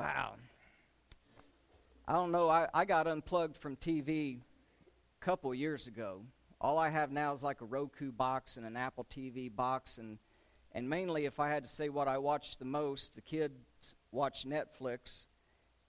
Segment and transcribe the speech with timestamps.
[0.00, 0.36] Wow.
[2.08, 2.48] I don't know.
[2.48, 6.22] I, I got unplugged from TV a couple years ago.
[6.58, 10.16] All I have now is like a Roku box and an Apple TV box, and
[10.72, 13.54] and mainly, if I had to say what I watch the most, the kids
[14.10, 15.26] watch Netflix,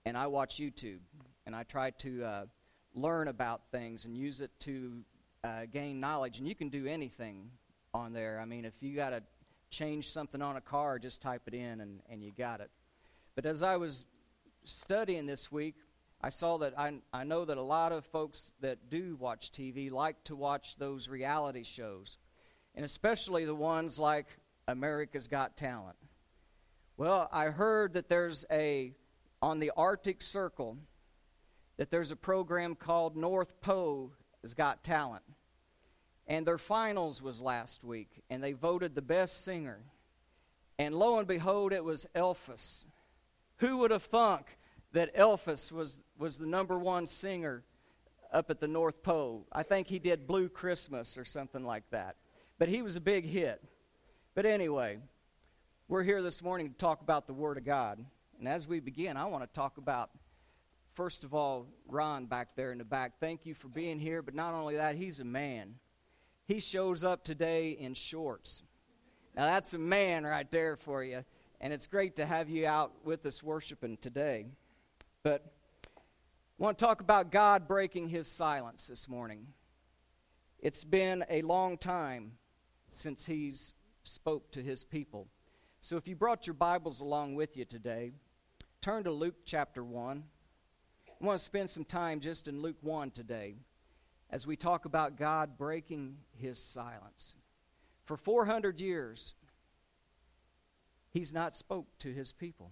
[0.05, 0.99] and I watch YouTube,
[1.45, 2.45] and I try to uh,
[2.93, 5.05] learn about things and use it to
[5.45, 6.37] uh, gain knowledge.
[6.37, 7.49] And you can do anything
[7.93, 8.41] on there.
[8.41, 9.23] I mean, if you got to
[9.69, 12.71] change something on a car, just type it in, and and you got it.
[13.35, 14.05] But as I was
[14.63, 15.75] studying this week,
[16.21, 19.91] I saw that I, I know that a lot of folks that do watch TV
[19.91, 22.17] like to watch those reality shows,
[22.75, 24.27] and especially the ones like
[24.67, 25.97] America's Got Talent.
[26.97, 28.93] Well, I heard that there's a,
[29.41, 30.77] on the Arctic Circle,
[31.77, 34.11] that there's a program called North Pole
[34.41, 35.23] has Got Talent.
[36.27, 39.79] And their finals was last week, and they voted the best singer.
[40.77, 42.85] And lo and behold, it was Elvis.
[43.61, 44.57] Who would have thunk
[44.91, 47.63] that Elvis was, was the number one singer
[48.33, 49.45] up at the North Pole?
[49.51, 52.15] I think he did Blue Christmas or something like that.
[52.57, 53.63] But he was a big hit.
[54.33, 54.97] But anyway,
[55.87, 58.03] we're here this morning to talk about the Word of God.
[58.39, 60.09] And as we begin, I want to talk about,
[60.95, 63.19] first of all, Ron back there in the back.
[63.19, 64.23] Thank you for being here.
[64.23, 65.75] But not only that, he's a man.
[66.47, 68.63] He shows up today in shorts.
[69.35, 71.25] Now, that's a man right there for you
[71.61, 74.47] and it's great to have you out with us worshiping today.
[75.21, 75.53] But
[76.59, 79.45] I want to talk about God breaking his silence this morning.
[80.57, 82.33] It's been a long time
[82.91, 85.27] since he's spoke to his people.
[85.81, 88.11] So if you brought your Bibles along with you today,
[88.81, 90.23] turn to Luke chapter 1.
[91.09, 93.53] I want to spend some time just in Luke 1 today
[94.31, 97.35] as we talk about God breaking his silence.
[98.05, 99.35] For 400 years,
[101.11, 102.71] he's not spoke to his people.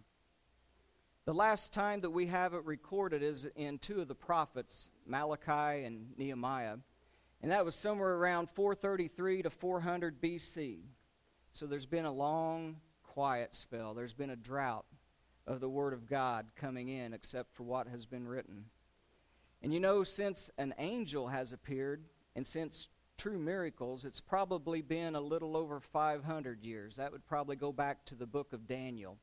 [1.26, 5.84] The last time that we have it recorded is in two of the prophets, Malachi
[5.86, 6.78] and Nehemiah,
[7.42, 10.80] and that was somewhere around 433 to 400 BC.
[11.54, 13.94] So there's been a long quiet spell.
[13.94, 14.86] There's been a drought
[15.48, 18.66] of the Word of God coming in, except for what has been written.
[19.62, 22.04] And you know, since an angel has appeared,
[22.36, 22.88] and since
[23.20, 26.96] true miracles, it's probably been a little over 500 years.
[26.96, 29.18] That would probably go back to the book of Daniel,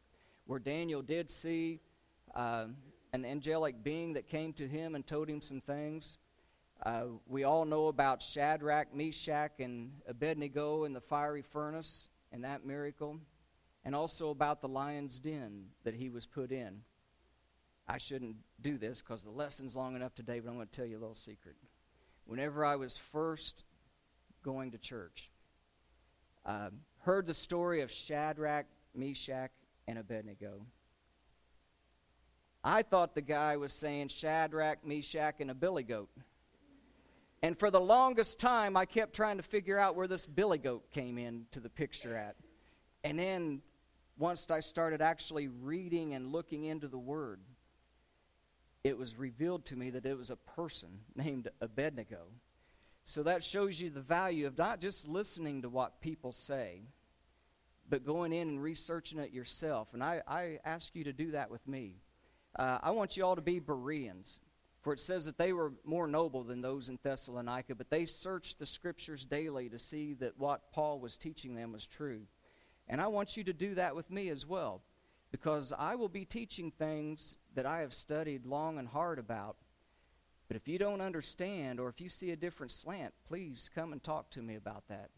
[0.44, 1.80] where Daniel did see
[2.34, 2.66] uh,
[3.14, 6.18] an angelic being that came to him and told him some things.
[6.84, 12.66] Uh, we all know about Shadrach, Meshach, and Abednego in the fiery furnace and that
[12.66, 13.18] miracle,
[13.82, 16.82] and also about the lion's den that he was put in.
[17.88, 20.84] I shouldn't do this because the lesson's long enough today, but I'm going to tell
[20.84, 21.56] you a little secret.
[22.26, 23.64] Whenever I was first
[24.46, 25.32] going to church.
[26.46, 26.70] Uh,
[27.00, 29.50] heard the story of Shadrach, Meshach,
[29.88, 30.64] and Abednego.
[32.62, 36.08] I thought the guy was saying Shadrach, Meshach, and a billy goat.
[37.42, 40.92] And for the longest time, I kept trying to figure out where this billy goat
[40.92, 42.36] came into the picture at.
[43.02, 43.62] And then
[44.16, 47.40] once I started actually reading and looking into the Word,
[48.84, 52.28] it was revealed to me that it was a person named Abednego.
[53.08, 56.82] So that shows you the value of not just listening to what people say,
[57.88, 59.94] but going in and researching it yourself.
[59.94, 61.94] And I, I ask you to do that with me.
[62.58, 64.40] Uh, I want you all to be Bereans.
[64.82, 68.58] For it says that they were more noble than those in Thessalonica, but they searched
[68.58, 72.22] the scriptures daily to see that what Paul was teaching them was true.
[72.88, 74.82] And I want you to do that with me as well,
[75.30, 79.58] because I will be teaching things that I have studied long and hard about
[80.48, 84.02] but if you don't understand or if you see a different slant, please come and
[84.02, 85.10] talk to me about that.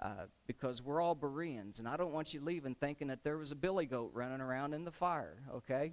[0.00, 3.52] Uh, because we're all Bereans, and I don't want you leaving thinking that there was
[3.52, 5.92] a billy goat running around in the fire, okay?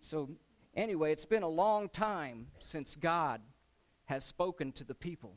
[0.00, 0.28] So,
[0.74, 3.40] anyway, it's been a long time since God
[4.04, 5.36] has spoken to the people.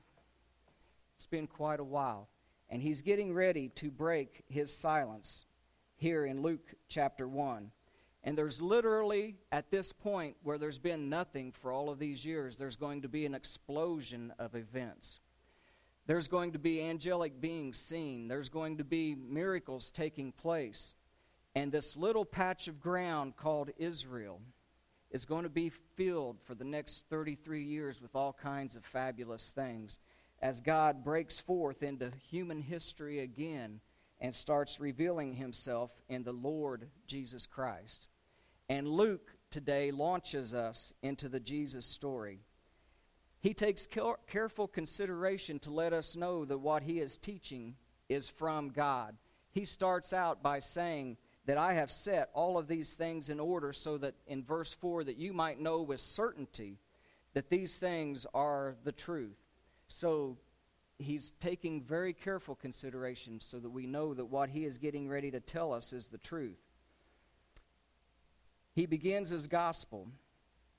[1.15, 2.27] It's been quite a while.
[2.69, 5.45] And He's getting ready to break His silence
[5.95, 7.71] here in Luke chapter 1.
[8.25, 12.57] And there's literally, at this point where there's been nothing for all of these years,
[12.57, 15.19] there's going to be an explosion of events.
[16.07, 18.27] There's going to be angelic beings seen.
[18.27, 20.95] There's going to be miracles taking place.
[21.53, 24.41] And this little patch of ground called Israel
[25.11, 29.51] is going to be filled for the next 33 years with all kinds of fabulous
[29.51, 29.99] things
[30.41, 33.79] as God breaks forth into human history again
[34.19, 38.07] and starts revealing himself in the Lord Jesus Christ.
[38.69, 42.39] And Luke today launches us into the Jesus story.
[43.41, 43.87] He takes
[44.27, 47.75] careful consideration to let us know that what he is teaching
[48.09, 49.15] is from God.
[49.51, 53.71] He starts out by saying that I have set all of these things in order
[53.71, 56.79] so that in verse 4 that you might know with certainty
[57.35, 59.37] that these things are the truth.
[59.85, 60.37] So
[60.97, 65.29] he's taking very careful consideration so that we know that what he is getting ready
[65.29, 66.57] to tell us is the truth.
[68.75, 70.05] He begins his gospel,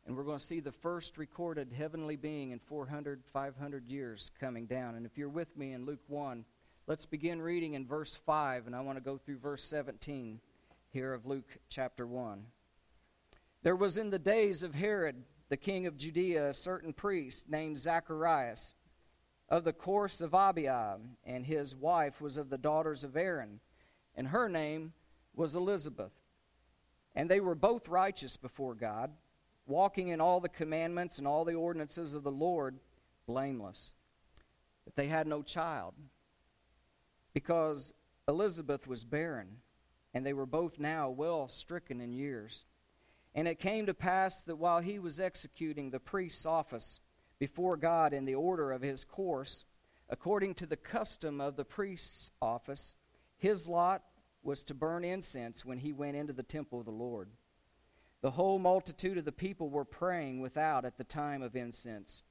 [0.04, 4.66] and we're going to see the first recorded heavenly being in 400, 500 years coming
[4.66, 4.96] down.
[4.96, 6.44] And if you're with me in Luke 1,
[6.86, 10.40] let's begin reading in verse 5, and I want to go through verse 17
[10.92, 12.44] here of Luke chapter 1.
[13.62, 17.78] There was in the days of Herod, the king of Judea, a certain priest named
[17.78, 18.74] Zacharias
[19.48, 23.60] of the course of Abia, and his wife was of the daughters of Aaron,
[24.14, 24.92] and her name
[25.34, 26.12] was Elizabeth.
[27.16, 29.10] And they were both righteous before God,
[29.66, 32.78] walking in all the commandments and all the ordinances of the Lord,
[33.26, 33.94] blameless.
[34.84, 35.94] But they had no child,
[37.32, 37.92] because
[38.28, 39.48] Elizabeth was barren
[40.14, 42.64] and they were both now well stricken in years.
[43.34, 47.00] And it came to pass that while he was executing the priest's office
[47.38, 49.66] before God in the order of his course,
[50.08, 52.96] according to the custom of the priest's office,
[53.36, 54.02] his lot
[54.46, 57.28] was to burn incense when he went into the temple of the Lord.
[58.22, 62.22] The whole multitude of the people were praying without at the time of incense.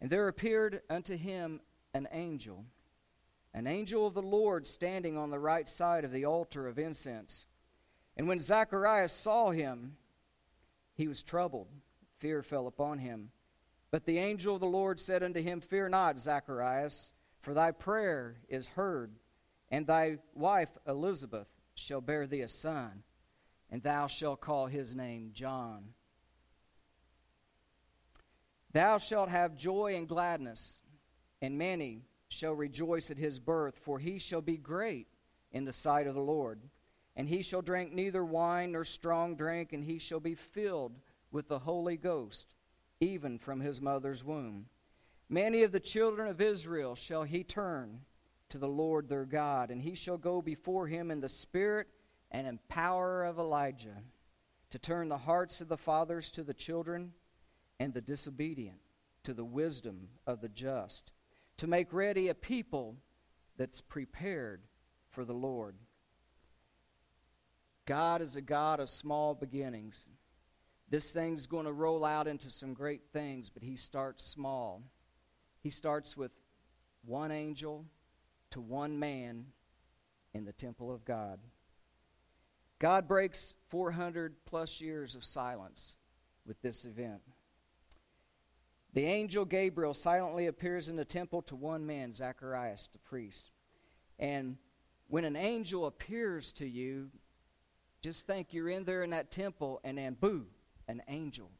[0.00, 1.60] And there appeared unto him
[1.92, 2.64] an angel
[3.54, 7.46] an angel of the Lord standing on the right side of the altar of incense.
[8.16, 9.96] And when Zacharias saw him,
[10.94, 11.68] he was troubled.
[12.18, 13.30] Fear fell upon him.
[13.90, 18.36] But the angel of the Lord said unto him, Fear not, Zacharias, for thy prayer
[18.48, 19.12] is heard,
[19.70, 23.02] and thy wife Elizabeth shall bear thee a son,
[23.70, 25.94] and thou shalt call his name John.
[28.72, 30.82] Thou shalt have joy and gladness,
[31.40, 35.08] and many shall rejoice at his birth, for he shall be great
[35.52, 36.60] in the sight of the Lord.
[37.16, 41.00] And he shall drink neither wine nor strong drink, and he shall be filled
[41.30, 42.54] with the Holy Ghost,
[43.00, 44.66] even from his mother's womb.
[45.28, 48.00] Many of the children of Israel shall he turn
[48.50, 51.88] to the Lord their God, and he shall go before him in the spirit
[52.30, 54.02] and in power of Elijah,
[54.70, 57.12] to turn the hearts of the fathers to the children,
[57.80, 58.78] and the disobedient
[59.22, 61.12] to the wisdom of the just
[61.58, 62.96] to make ready a people
[63.56, 64.62] that's prepared
[65.10, 65.74] for the Lord.
[67.86, 70.06] God is a God of small beginnings.
[70.90, 74.82] This thing's going to roll out into some great things, but He starts small.
[75.60, 76.30] He starts with
[77.04, 77.84] one angel
[78.50, 79.46] to one man
[80.34, 81.38] in the temple of God.
[82.78, 85.96] God breaks 400 plus years of silence
[86.46, 87.20] with this event.
[88.94, 93.50] The angel Gabriel silently appears in the temple to one man, Zacharias, the priest.
[94.18, 94.56] And
[95.08, 97.10] when an angel appears to you,
[98.00, 100.46] just think you're in there in that temple, and then, boo,
[100.86, 101.50] an angel.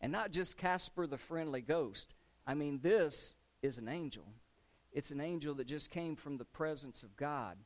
[0.00, 2.14] And not just Casper the friendly ghost.
[2.46, 4.24] I mean, this is an angel.
[4.92, 7.56] It's an angel that just came from the presence of God.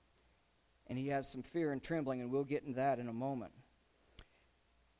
[0.87, 3.53] And he has some fear and trembling, and we'll get into that in a moment.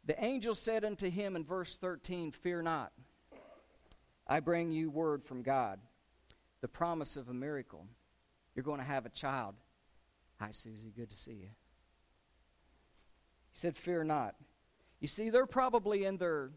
[0.05, 2.93] The angel said unto him in verse 13, Fear not.
[4.27, 5.79] I bring you word from God,
[6.61, 7.87] the promise of a miracle.
[8.55, 9.55] You're going to have a child.
[10.41, 10.93] Hi, Susie.
[10.97, 11.51] Good to see you.
[13.51, 14.35] He said, Fear not.
[15.01, 16.51] You see, they're probably in their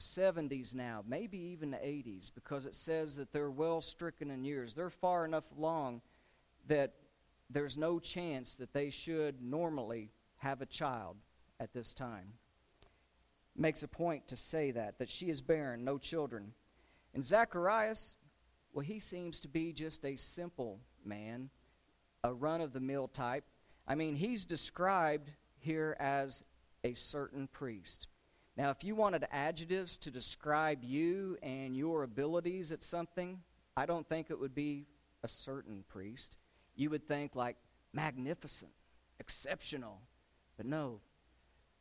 [0.00, 4.74] 70s now, maybe even the 80s, because it says that they're well stricken in years.
[4.74, 6.02] They're far enough along
[6.66, 6.94] that
[7.50, 11.16] there's no chance that they should normally have a child
[11.58, 12.32] at this time.
[13.56, 16.52] Makes a point to say that, that she is barren, no children.
[17.14, 18.16] And Zacharias,
[18.72, 21.50] well, he seems to be just a simple man,
[22.24, 23.44] a run of the mill type.
[23.86, 26.44] I mean, he's described here as
[26.84, 28.06] a certain priest.
[28.56, 33.40] Now, if you wanted adjectives to describe you and your abilities at something,
[33.76, 34.86] I don't think it would be
[35.22, 36.36] a certain priest.
[36.74, 37.56] You would think like
[37.92, 38.72] magnificent,
[39.18, 40.00] exceptional.
[40.56, 41.00] But no,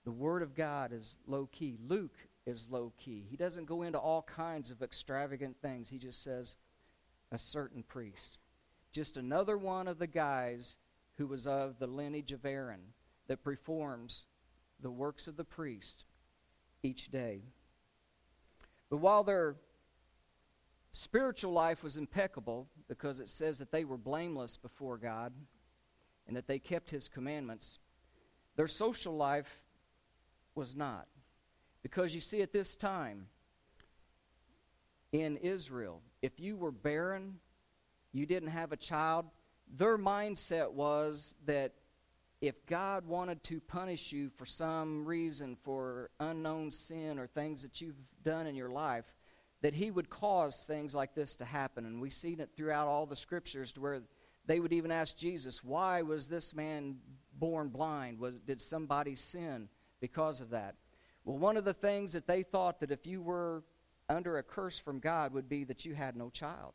[0.05, 1.77] the Word of God is low key.
[1.87, 3.25] Luke is low key.
[3.29, 5.89] He doesn't go into all kinds of extravagant things.
[5.89, 6.55] He just says,
[7.31, 8.37] a certain priest.
[8.91, 10.77] Just another one of the guys
[11.17, 12.81] who was of the lineage of Aaron
[13.27, 14.27] that performs
[14.81, 16.05] the works of the priest
[16.83, 17.41] each day.
[18.89, 19.55] But while their
[20.91, 25.33] spiritual life was impeccable, because it says that they were blameless before God
[26.27, 27.79] and that they kept his commandments,
[28.55, 29.61] their social life
[30.55, 31.07] was not.
[31.83, 33.27] Because you see, at this time
[35.11, 37.39] in Israel, if you were barren,
[38.11, 39.25] you didn't have a child,
[39.77, 41.73] their mindset was that
[42.41, 47.81] if God wanted to punish you for some reason, for unknown sin or things that
[47.81, 49.05] you've done in your life,
[49.61, 51.85] that He would cause things like this to happen.
[51.85, 54.01] And we've seen it throughout all the scriptures to where
[54.45, 56.97] they would even ask Jesus, Why was this man
[57.33, 58.19] born blind?
[58.19, 59.67] Was, did somebody sin
[59.99, 60.75] because of that?
[61.25, 63.63] Well, one of the things that they thought that if you were
[64.07, 66.73] under a curse from God would be that you had no child.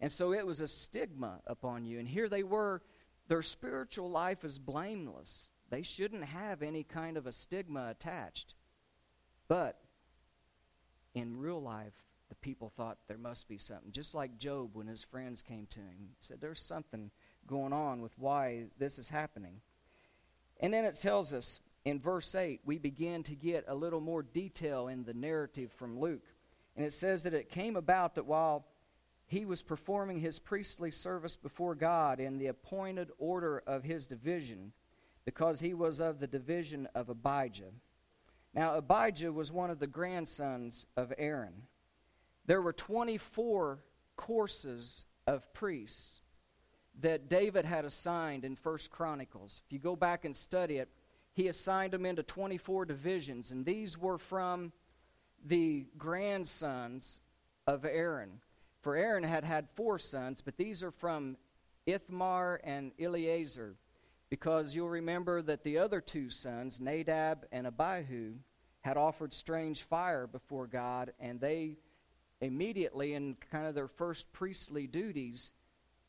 [0.00, 1.98] And so it was a stigma upon you.
[1.98, 2.82] And here they were
[3.28, 5.48] their spiritual life is blameless.
[5.70, 8.54] They shouldn't have any kind of a stigma attached.
[9.48, 9.78] But
[11.14, 11.94] in real life,
[12.28, 13.92] the people thought there must be something.
[13.92, 17.10] Just like Job when his friends came to him, he said, There's something
[17.46, 19.60] going on with why this is happening.
[20.60, 24.22] And then it tells us in verse 8, we begin to get a little more
[24.22, 26.24] detail in the narrative from Luke.
[26.76, 28.66] And it says that it came about that while
[29.26, 34.72] he was performing his priestly service before God in the appointed order of his division,
[35.24, 37.72] because he was of the division of Abijah.
[38.54, 41.64] Now, Abijah was one of the grandsons of Aaron.
[42.46, 43.80] There were 24
[44.14, 46.22] courses of priests
[47.00, 49.60] that David had assigned in First Chronicles.
[49.66, 50.88] If you go back and study it,
[51.32, 54.72] he assigned them into 24 divisions, and these were from
[55.44, 57.20] the grandsons
[57.66, 58.40] of Aaron.
[58.86, 61.38] For Aaron had had four sons, but these are from
[61.86, 63.74] Ithamar and Eleazar,
[64.30, 68.34] because you'll remember that the other two sons, Nadab and Abihu,
[68.82, 71.78] had offered strange fire before God, and they
[72.40, 75.50] immediately, in kind of their first priestly duties,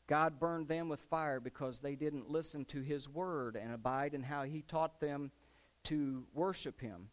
[0.06, 4.22] God burned them with fire because they didn't listen to his word and abide in
[4.22, 5.32] how he taught them
[5.82, 7.08] to worship him.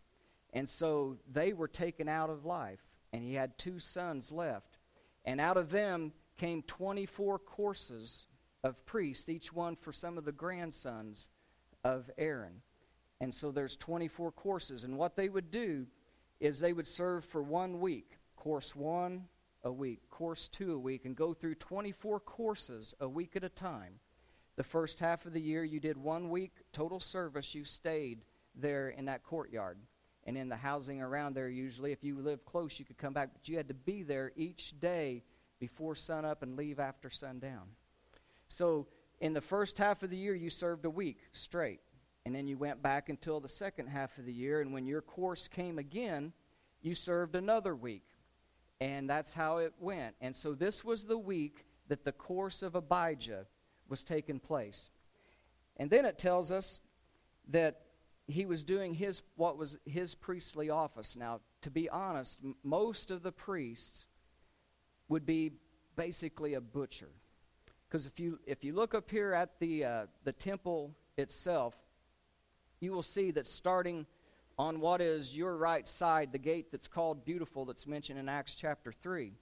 [0.54, 4.75] And so they were taken out of life, and he had two sons left.
[5.26, 8.28] And out of them came 24 courses
[8.64, 11.30] of priests, each one for some of the grandsons
[11.84, 12.62] of Aaron.
[13.22, 14.84] And so there's 24 courses.
[14.84, 15.88] And what they would do
[16.40, 18.18] is they would serve for one week.
[18.36, 19.26] Course one,
[19.64, 20.10] a week.
[20.10, 21.06] Course two, a week.
[21.06, 24.00] And go through 24 courses a week at a time.
[24.58, 27.56] The first half of the year, you did one week total service.
[27.56, 28.24] You stayed
[28.56, 29.78] there in that courtyard
[30.26, 31.92] and in the housing around there usually.
[31.92, 34.80] If you live close, you could come back, but you had to be there each
[34.80, 35.24] day
[35.60, 37.70] before sunup and leave after sundown.
[38.48, 38.88] So
[39.20, 41.80] in the first half of the year, you served a week straight.
[42.26, 44.60] And then you went back until the second half of the year.
[44.60, 46.34] And when your course came again,
[46.82, 48.06] you served another week.
[48.82, 50.16] And that's how it went.
[50.22, 53.46] And so this was the week that the course of Abijah
[53.88, 54.90] was taking place.
[55.78, 56.82] And then it tells us
[57.50, 57.82] that
[58.28, 61.16] he was doing his what was his priestly office.
[61.16, 64.06] Now, to be honest, m- most of the priests
[65.10, 65.52] would be
[65.96, 67.10] basically a butcher,
[67.88, 71.76] because if you if you look up here at the uh, the temple itself,
[72.80, 74.06] you will see that starting
[74.58, 78.56] on what is your right side, the gate that's called Beautiful, that's mentioned in Acts
[78.56, 79.34] chapter three,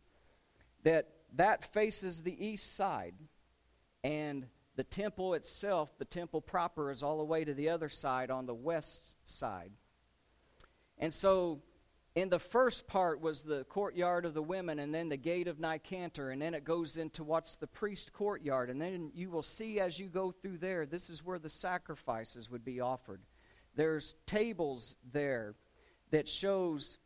[0.83, 3.13] that that faces the east side,
[4.03, 8.31] and the temple itself, the temple proper, is all the way to the other side
[8.31, 9.71] on the west side.
[10.97, 11.61] And so,
[12.15, 15.59] in the first part was the courtyard of the women, and then the gate of
[15.59, 18.69] Nicanor, and then it goes into what's the priest courtyard.
[18.69, 22.49] And then you will see as you go through there, this is where the sacrifices
[22.51, 23.21] would be offered.
[23.75, 25.55] There's tables there
[26.11, 26.99] that shows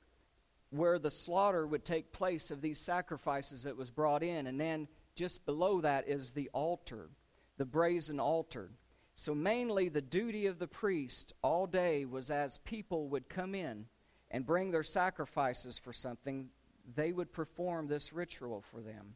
[0.70, 4.48] where the slaughter would take place of these sacrifices that was brought in.
[4.48, 7.10] And then just below that is the altar
[7.58, 8.72] the brazen altar.
[9.16, 13.86] So, mainly, the duty of the priest all day was as people would come in
[14.30, 16.50] and bring their sacrifices for something,
[16.96, 19.16] they would perform this ritual for them.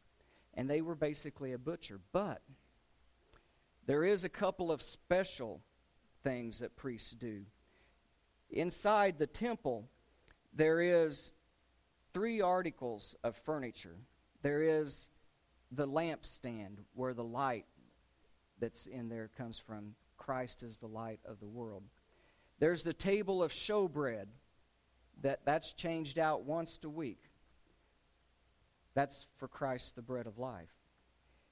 [0.54, 2.00] And they were basically a butcher.
[2.12, 2.42] But
[3.86, 5.60] there is a couple of special
[6.22, 7.42] things that priests do.
[8.50, 9.88] Inside the temple,
[10.52, 11.30] there is
[12.12, 13.96] three articles of furniture.
[14.42, 15.08] There is
[15.70, 17.64] the lampstand where the light
[18.62, 21.82] that's in there comes from Christ is the light of the world.
[22.60, 24.26] There's the table of showbread
[25.22, 27.18] that that's changed out once a week.
[28.94, 30.72] That's for Christ the bread of life.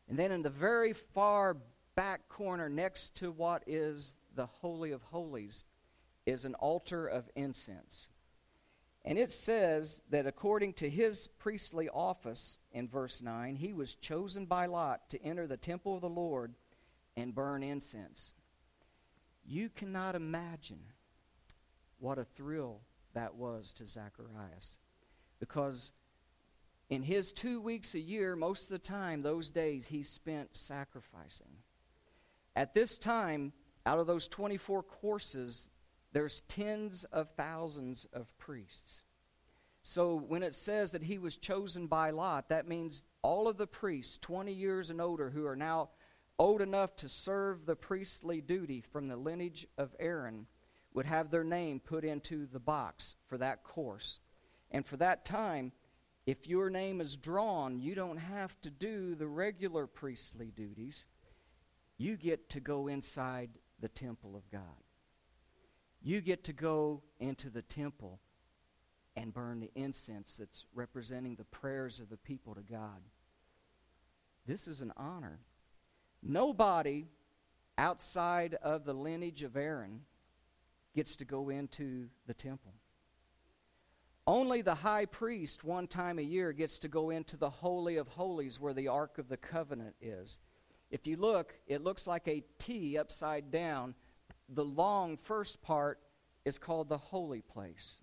[0.09, 1.57] And then in the very far
[1.97, 5.65] back corner next to what is the holy of holies
[6.27, 8.09] is an altar of incense.
[9.05, 14.47] And it says that according to his priestly office in verse 9, he was chosen
[14.47, 16.55] by Lot to enter the temple of the Lord
[17.21, 18.33] and burn incense.
[19.45, 20.81] You cannot imagine
[21.99, 22.81] what a thrill
[23.15, 24.79] that was to Zacharias.
[25.39, 25.93] Because
[26.89, 31.59] in his two weeks a year, most of the time, those days, he spent sacrificing.
[32.57, 33.53] At this time,
[33.87, 35.69] out of those 24 courses,
[36.13, 39.05] there's tens of thousands of priests.
[39.83, 43.67] So when it says that he was chosen by lot, that means all of the
[43.67, 45.91] priests 20 years and older who are now
[46.41, 50.47] old enough to serve the priestly duty from the lineage of Aaron
[50.95, 54.21] would have their name put into the box for that course.
[54.71, 55.71] And for that time,
[56.25, 61.07] if your name is drawn, you don't have to do the regular priestly duties.
[61.99, 64.63] You get to go inside the temple of God.
[66.01, 68.19] You get to go into the temple
[69.15, 73.03] and burn the incense that's representing the prayers of the people to God.
[74.47, 75.41] This is an honor.
[76.23, 77.07] Nobody
[77.79, 80.03] outside of the lineage of Aaron
[80.95, 82.75] gets to go into the temple.
[84.27, 88.09] Only the high priest, one time a year, gets to go into the Holy of
[88.09, 90.41] Holies where the Ark of the Covenant is.
[90.91, 93.95] If you look, it looks like a T upside down.
[94.49, 96.01] The long first part
[96.45, 98.01] is called the holy place.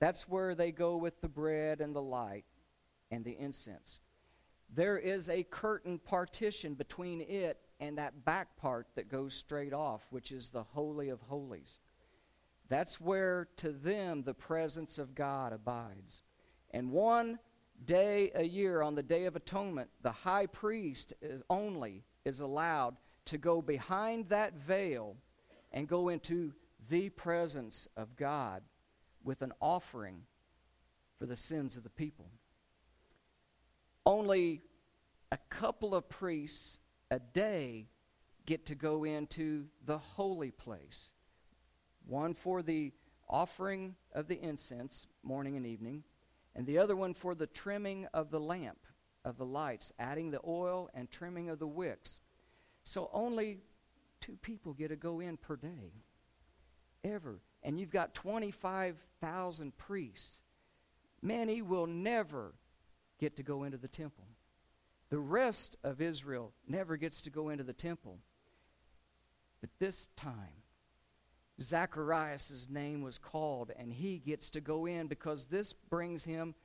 [0.00, 2.44] That's where they go with the bread and the light
[3.10, 4.00] and the incense.
[4.74, 10.06] There is a curtain partition between it and that back part that goes straight off,
[10.10, 11.78] which is the Holy of Holies.
[12.68, 16.22] That's where to them the presence of God abides.
[16.70, 17.38] And one
[17.84, 22.96] day a year, on the Day of Atonement, the high priest is only is allowed
[23.26, 25.16] to go behind that veil
[25.70, 26.54] and go into
[26.88, 28.62] the presence of God
[29.22, 30.22] with an offering
[31.18, 32.30] for the sins of the people.
[34.04, 34.62] Only
[35.30, 36.80] a couple of priests
[37.10, 37.88] a day
[38.46, 41.10] get to go into the holy place.
[42.06, 42.92] One for the
[43.28, 46.02] offering of the incense, morning and evening,
[46.54, 48.78] and the other one for the trimming of the lamp,
[49.24, 52.20] of the lights, adding the oil and trimming of the wicks.
[52.82, 53.60] So only
[54.20, 55.92] two people get to go in per day,
[57.04, 60.42] ever and you've got 25,000 priests,
[61.20, 62.54] many will never
[63.22, 64.24] get to go into the temple.
[65.08, 68.18] The rest of Israel never gets to go into the temple.
[69.60, 70.64] But this time,
[71.60, 76.56] Zacharias' name was called, and he gets to go in because this brings him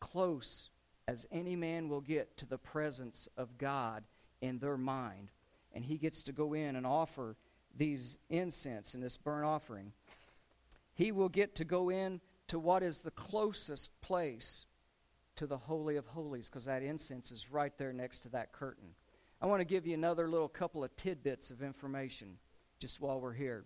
[0.00, 0.70] close
[1.06, 4.02] as any man will get to the presence of God
[4.40, 5.30] in their mind.
[5.72, 7.36] And he gets to go in and offer
[7.76, 9.92] these incense and this burnt offering
[11.00, 14.66] he will get to go in to what is the closest place
[15.40, 18.90] to the Holy of Holies because that incense is right there next to that curtain.
[19.40, 22.36] I want to give you another little couple of tidbits of information
[22.78, 23.64] just while we're here.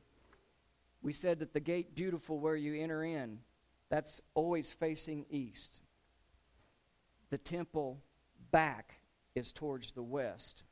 [1.02, 3.40] We said that the gate beautiful where you enter in,
[3.90, 5.80] that's always facing east.
[7.30, 7.98] The temple
[8.52, 8.94] back
[9.34, 10.62] is towards the west.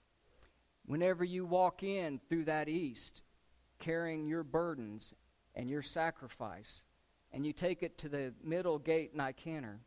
[0.87, 3.25] Whenever you walk in through that east,
[3.81, 5.15] carrying your burdens
[5.57, 6.85] and your sacrifice,
[7.33, 9.81] and you take it to the middle gate Nicanor,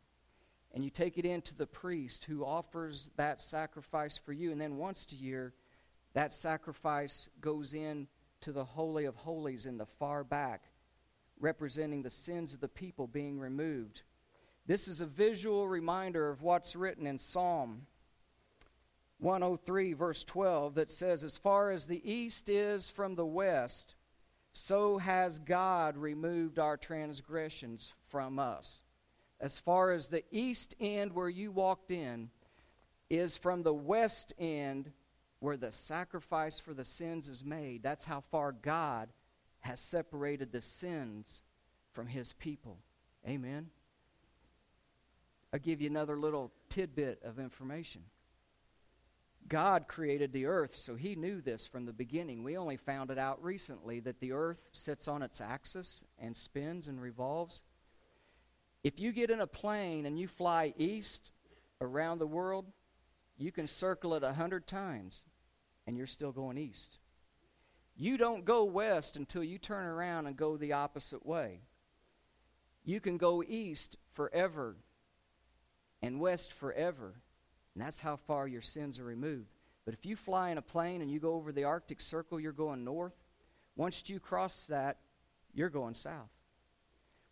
[0.76, 4.60] and you take it in to the priest who offers that sacrifice for you, and
[4.60, 5.54] then once a year,
[6.12, 8.06] that sacrifice goes in
[8.42, 10.64] to the Holy of Holies in the far back,
[11.40, 14.02] representing the sins of the people being removed.
[14.66, 17.86] This is a visual reminder of what's written in Psalm
[19.20, 23.94] 103, verse 12, that says, As far as the east is from the west,
[24.52, 28.82] so has God removed our transgressions from us.
[29.40, 32.30] As far as the east end where you walked in
[33.10, 34.92] is from the west end
[35.40, 37.82] where the sacrifice for the sins is made.
[37.82, 39.10] That's how far God
[39.60, 41.42] has separated the sins
[41.92, 42.78] from his people.
[43.26, 43.68] Amen.
[45.52, 48.02] I'll give you another little tidbit of information.
[49.48, 52.42] God created the earth, so he knew this from the beginning.
[52.42, 56.88] We only found it out recently that the earth sits on its axis and spins
[56.88, 57.62] and revolves.
[58.86, 61.32] If you get in a plane and you fly east
[61.80, 62.66] around the world,
[63.36, 65.24] you can circle it a hundred times
[65.88, 67.00] and you're still going east.
[67.96, 71.62] You don't go west until you turn around and go the opposite way.
[72.84, 74.76] You can go east forever
[76.00, 77.14] and west forever
[77.74, 79.50] and that's how far your sins are removed.
[79.84, 82.52] But if you fly in a plane and you go over the Arctic Circle, you're
[82.52, 83.16] going north.
[83.74, 84.98] Once you cross that,
[85.52, 86.35] you're going south.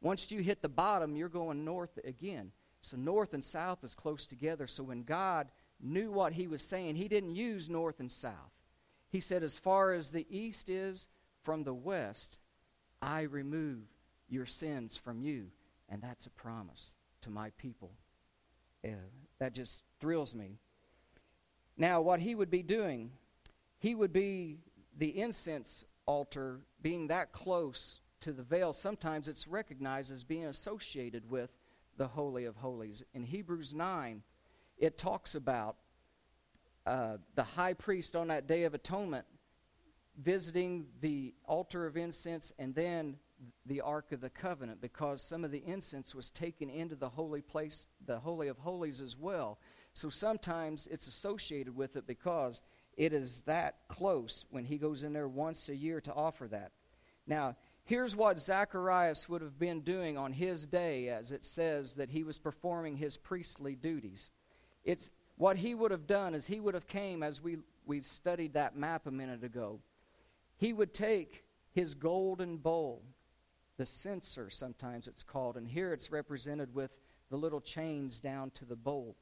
[0.05, 2.53] Once you hit the bottom, you're going north again.
[2.83, 4.67] So north and south is close together.
[4.67, 8.53] So when God knew what he was saying, he didn't use north and south.
[9.09, 11.09] He said, As far as the east is
[11.43, 12.39] from the west,
[13.01, 13.79] I remove
[14.29, 15.47] your sins from you.
[15.89, 17.93] And that's a promise to my people.
[19.39, 20.59] That just thrills me.
[21.79, 23.11] Now, what he would be doing,
[23.79, 24.59] he would be
[24.99, 31.31] the incense altar being that close to the veil, sometimes it's recognized as being associated
[31.31, 31.51] with
[31.99, 33.05] the Holy of Holies.
[33.13, 34.23] In Hebrews 9,
[34.79, 35.77] it talks about
[36.87, 39.27] uh, the high priest on that Day of Atonement
[40.23, 43.17] visiting the altar of incense and then
[43.67, 47.43] the Ark of the Covenant because some of the incense was taken into the holy
[47.43, 49.59] place, the Holy of Holies as well.
[49.93, 52.63] So sometimes it's associated with it because
[52.97, 56.73] it is that close when he goes in there once a year to offer that.
[57.27, 62.11] Now, here's what Zacharias would have been doing on his day, as it says that
[62.11, 64.31] he was performing his priestly duties.
[64.85, 68.55] It's what he would have done is he would have came as we we studied
[68.55, 69.81] that map a minute ago.
[70.57, 73.03] He would take his golden bowl,
[73.77, 76.91] the censer sometimes it's called, and here it's represented with
[77.31, 79.17] the little chains down to the bowl.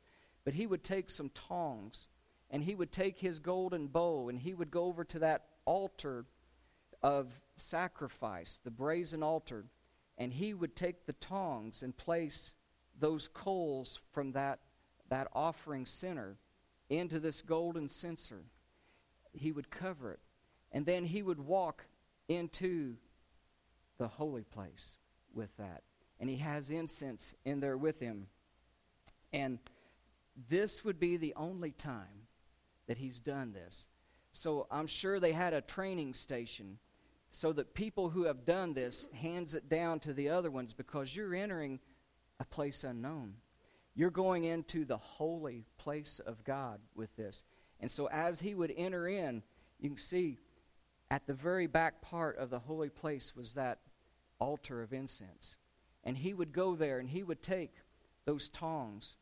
[0.44, 2.08] But he would take some tongs
[2.50, 6.26] and he would take his golden bowl and he would go over to that altar
[7.02, 7.28] of
[7.62, 9.64] sacrifice, the brazen altar,
[10.18, 12.54] and he would take the tongs and place
[12.98, 14.60] those coals from that,
[15.08, 16.36] that offering center
[16.88, 18.44] into this golden censer.
[19.32, 20.20] He would cover it.
[20.72, 21.86] And then he would walk
[22.28, 22.96] into
[23.98, 24.96] the holy place
[25.34, 25.82] with that.
[26.20, 28.26] And he has incense in there with him.
[29.32, 29.58] And
[30.48, 32.26] this would be the only time
[32.86, 33.88] that he's done this.
[34.32, 36.78] So I'm sure they had a training station
[37.32, 41.16] so that people who have done this hands it down to the other ones because
[41.16, 41.80] you're entering
[42.38, 43.34] a place unknown.
[43.94, 47.44] You're going into the holy place of God with this.
[47.80, 49.42] And so as he would enter in,
[49.80, 50.38] you can see
[51.10, 53.80] at the very back part of the holy place was that
[54.38, 55.56] altar of incense.
[56.04, 57.76] And he would go there and he would take
[58.24, 59.16] those tongs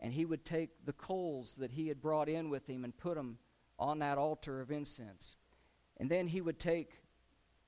[0.00, 3.16] and he would take the coals that he had brought in with him and put
[3.16, 3.38] them
[3.78, 5.36] on that altar of incense.
[5.98, 6.99] And then he would take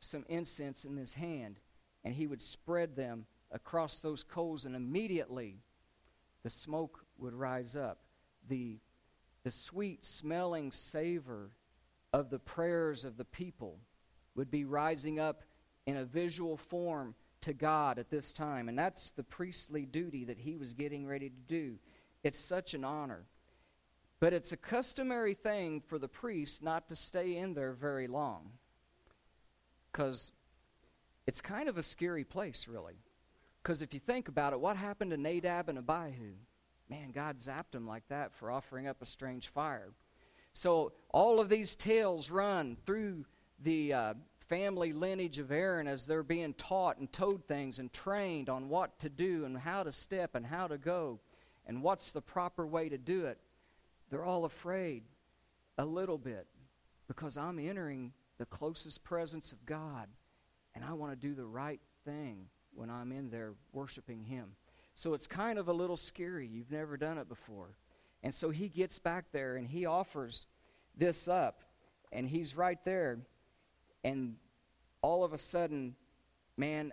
[0.02, 1.58] some incense in his hand
[2.04, 5.56] and he would spread them across those coals, and immediately
[6.42, 7.98] the smoke would rise up.
[8.48, 8.78] The,
[9.44, 11.50] the sweet smelling savor
[12.12, 13.78] of the prayers of the people
[14.34, 15.44] would be rising up
[15.86, 18.68] in a visual form to God at this time.
[18.68, 21.78] And that's the priestly duty that he was getting ready to do.
[22.24, 23.24] It's such an honor.
[24.20, 28.52] But it's a customary thing for the priest not to stay in there very long.
[29.92, 30.32] Because
[31.26, 32.96] it's kind of a scary place, really.
[33.62, 36.32] Because if you think about it, what happened to Nadab and Abihu?
[36.88, 39.90] Man, God zapped them like that for offering up a strange fire.
[40.52, 43.24] So all of these tales run through
[43.62, 44.14] the uh,
[44.48, 48.98] family lineage of Aaron as they're being taught and told things and trained on what
[49.00, 51.20] to do and how to step and how to go
[51.66, 53.38] and what's the proper way to do it,
[54.10, 55.04] they're all afraid
[55.78, 56.46] a little bit
[57.08, 60.08] because I'm entering the closest presence of God
[60.74, 64.56] and I want to do the right thing when I'm in there worshiping Him.
[64.96, 66.48] So it's kind of a little scary.
[66.48, 67.76] You've never done it before.
[68.20, 70.46] And so he gets back there and he offers
[70.96, 71.62] this up
[72.10, 73.20] and he's right there.
[74.02, 74.34] And
[75.02, 75.94] all of a sudden,
[76.56, 76.92] man,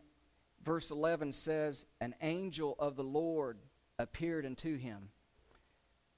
[0.64, 3.58] verse 11 says, An angel of the Lord
[3.98, 5.10] appeared unto him.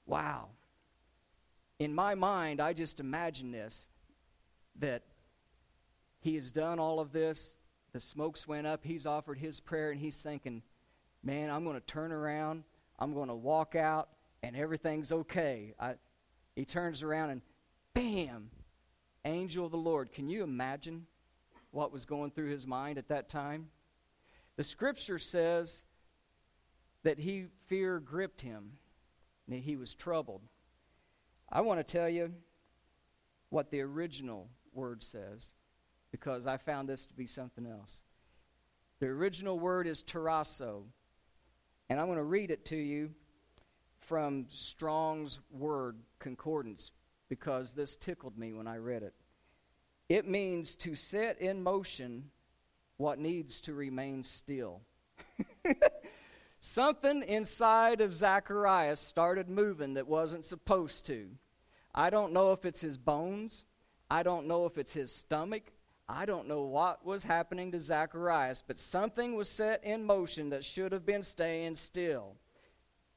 [0.04, 0.48] Wow.
[1.78, 3.88] In my mind, I just imagine this
[4.78, 5.02] that
[6.22, 7.56] he has done all of this,
[7.92, 10.62] the smokes went up, he's offered his prayer, and he's thinking,
[11.22, 12.62] man, I'm going to turn around,
[12.98, 14.08] I'm going to walk out,
[14.42, 15.74] and everything's okay.
[15.80, 15.94] I,
[16.54, 17.42] he turns around and
[17.92, 18.50] bam,
[19.24, 20.12] angel of the Lord.
[20.12, 21.06] Can you imagine
[21.72, 23.68] what was going through his mind at that time?
[24.56, 25.82] The scripture says
[27.02, 28.72] that he fear gripped him
[29.50, 30.42] and he was troubled.
[31.50, 32.32] I want to tell you
[33.48, 35.54] what the original word says
[36.12, 38.02] because I found this to be something else.
[39.00, 40.84] The original word is tarasso,
[41.90, 43.10] and I'm going to read it to you
[43.98, 46.92] from Strong's Word Concordance
[47.28, 49.14] because this tickled me when I read it.
[50.08, 52.30] It means to set in motion
[52.98, 54.82] what needs to remain still.
[56.60, 61.28] Something inside of Zacharias started moving that wasn't supposed to.
[61.94, 63.64] I don't know if it's his bones.
[64.10, 65.72] I don't know if it's his stomach.
[66.08, 70.64] I don't know what was happening to Zacharias, but something was set in motion that
[70.64, 72.36] should have been staying still.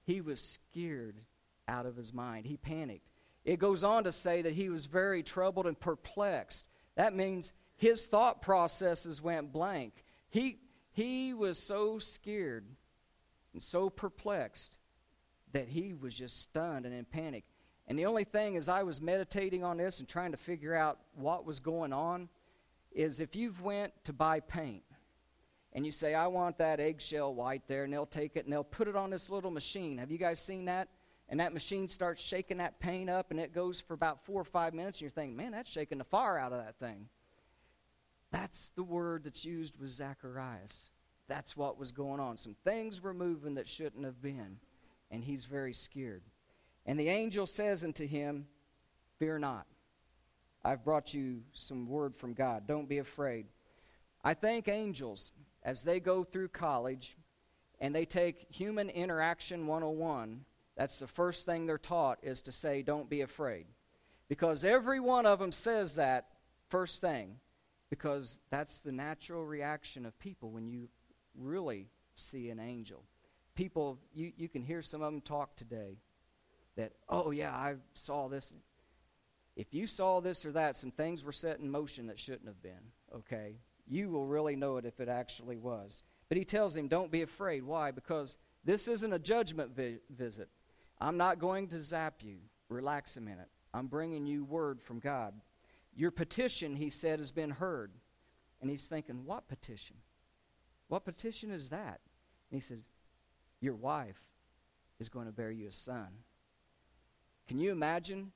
[0.04, 1.18] He was scared
[1.68, 2.46] out of his mind.
[2.46, 3.10] He panicked.
[3.44, 6.68] It goes on to say that he was very troubled and perplexed.
[6.96, 10.04] That means his thought processes went blank.
[10.30, 10.60] He,
[10.92, 12.66] he was so scared
[13.54, 14.78] and so perplexed
[15.54, 17.44] that he was just stunned and in panic.
[17.88, 21.00] And the only thing as I was meditating on this and trying to figure out
[21.16, 22.30] what was going on
[22.96, 24.84] is if you've went to buy paint
[25.74, 28.64] and you say, I want that eggshell white there, and they'll take it and they'll
[28.64, 29.98] put it on this little machine.
[29.98, 30.88] Have you guys seen that?
[31.28, 34.46] And that machine starts shaking that paint up, and it goes for about four or
[34.46, 37.10] five minutes, and you're thinking, man, that's shaking the fire out of that thing.
[38.32, 40.92] That's the word that's used with Zacharias.
[41.28, 42.38] That's what was going on.
[42.38, 44.60] Some things were moving that shouldn't have been,
[45.10, 46.22] and he's very scared.
[46.86, 48.46] And the angel says unto him,
[49.18, 49.66] Fear not.
[50.66, 52.66] I've brought you some word from God.
[52.68, 53.46] Don't be afraid.
[54.24, 57.16] I thank angels as they go through college
[57.80, 60.44] and they take human interaction 101.
[60.76, 63.68] That's the first thing they're taught is to say, Don't be afraid.
[64.28, 66.30] Because every one of them says that
[66.70, 67.36] first thing,
[67.92, 70.88] because that's the natural reaction of people when you
[71.38, 73.04] really see an angel.
[73.54, 76.00] People, you, you can hear some of them talk today
[76.76, 78.52] that, oh, yeah, I saw this.
[79.56, 82.62] If you saw this or that, some things were set in motion that shouldn't have
[82.62, 83.56] been, okay?
[83.88, 86.04] You will really know it if it actually was.
[86.28, 87.64] But he tells him, don't be afraid.
[87.64, 87.92] Why?
[87.92, 90.50] Because this isn't a judgment vi- visit.
[91.00, 92.38] I'm not going to zap you.
[92.68, 93.50] Relax a minute.
[93.74, 95.34] I'm bringing you word from God.
[95.96, 97.92] Your petition, he said, has been heard.
[98.62, 99.98] And he's thinking, what petition?
[100.88, 102.00] What petition is that?
[102.52, 102.90] And he says,
[103.60, 104.22] Your wife
[105.00, 106.08] is going to bear you a son.
[107.48, 108.32] Can you imagine?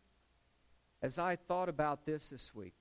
[1.02, 2.76] As I thought about this this week,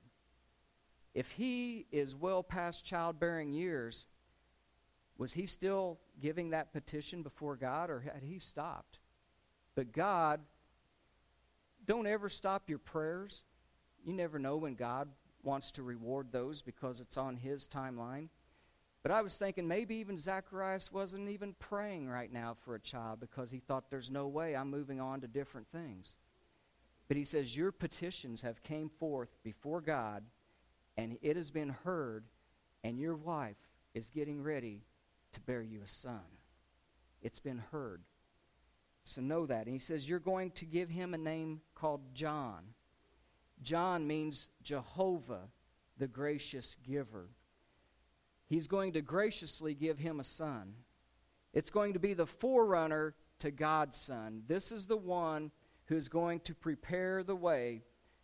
[1.14, 4.06] if he is well past childbearing years,
[5.16, 9.00] was he still giving that petition before God or had he stopped?
[9.74, 10.40] But God,
[11.86, 13.44] don't ever stop your prayers.
[14.04, 15.08] You never know when God
[15.42, 18.28] wants to reward those because it's on his timeline.
[19.02, 23.20] But I was thinking maybe even Zacharias wasn't even praying right now for a child
[23.20, 26.16] because he thought there's no way I'm moving on to different things.
[27.08, 30.24] But he says, Your petitions have came forth before God,
[30.96, 32.24] and it has been heard,
[32.84, 33.56] and your wife
[33.94, 34.82] is getting ready
[35.32, 36.20] to bear you a son.
[37.22, 38.02] It's been heard.
[39.04, 39.64] So know that.
[39.64, 42.62] And he says, You're going to give him a name called John.
[43.62, 45.48] John means Jehovah,
[45.96, 47.30] the gracious giver.
[48.46, 50.74] He's going to graciously give him a son.
[51.52, 54.42] It's going to be the forerunner to God's Son.
[54.46, 55.50] This is the one
[55.88, 57.82] who's going to prepare the way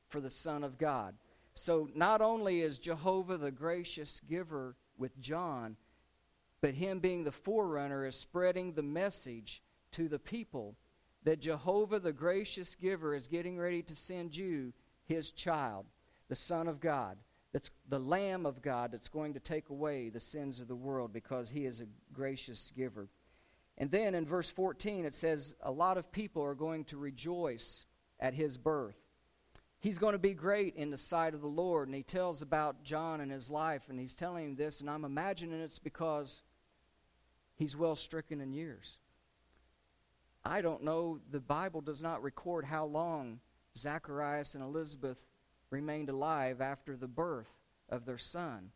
[0.09, 1.15] for the Son of God.
[1.55, 5.77] So not only is Jehovah the gracious giver with John,
[6.61, 10.77] but him being the forerunner is spreading the message to the people
[11.25, 14.73] that Jehovah the gracious giver is getting ready to send you
[15.07, 15.87] his child,
[16.29, 17.17] the Son of God
[17.55, 21.13] that's the Lamb of God that's going to take away the sins of the world
[21.13, 23.09] because he is a gracious giver.
[23.77, 27.85] And then in verse 14, it says, A lot of people are going to rejoice
[28.21, 28.97] at his birth.
[29.81, 31.89] He's going to be great in the sight of the Lord.
[31.89, 35.05] And he tells about John and his life, and he's telling him this, and I'm
[35.05, 36.43] imagining it's because
[37.57, 38.99] he's well stricken in years.
[40.45, 43.41] I don't know, the Bible does not record how long
[43.77, 45.25] Zacharias and Elizabeth
[45.71, 47.51] remained alive after the birth
[47.89, 48.71] of their son.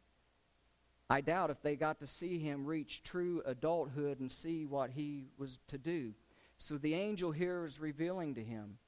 [1.10, 5.28] I doubt if they got to see him reach true adulthood and see what he
[5.38, 6.12] was to do.
[6.56, 8.78] So the angel here is revealing to him